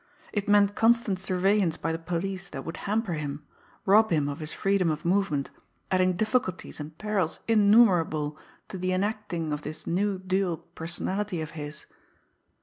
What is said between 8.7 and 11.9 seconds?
the enacting of this new dual personality of his.